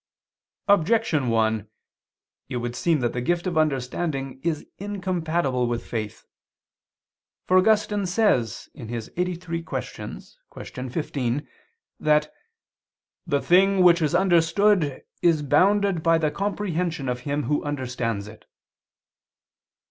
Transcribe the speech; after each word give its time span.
Objection 0.67 1.29
1: 1.29 1.69
It 2.49 2.57
would 2.57 2.75
seem 2.75 3.01
that 3.01 3.13
the 3.13 3.21
gift 3.21 3.45
of 3.45 3.55
understanding 3.55 4.41
is 4.43 4.65
incompatible 4.79 5.67
with 5.67 5.85
faith. 5.85 6.25
For 7.45 7.59
Augustine 7.59 8.07
says 8.07 8.67
(QQ. 8.75 9.13
lxxxiii, 9.13 10.73
qu. 10.73 10.89
15) 10.91 11.47
that 11.99 12.33
"the 13.27 13.41
thing 13.43 13.83
which 13.83 14.01
is 14.01 14.15
understood 14.15 15.03
is 15.21 15.43
bounded 15.43 16.01
by 16.01 16.17
the 16.17 16.31
comprehension 16.31 17.07
of 17.07 17.19
him 17.19 17.43
who 17.43 17.63
understands 17.63 18.27
it." 18.27 18.45